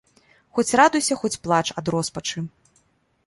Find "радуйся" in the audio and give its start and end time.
0.79-1.17